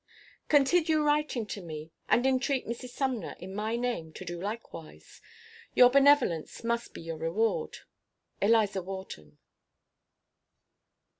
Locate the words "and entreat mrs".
2.09-2.89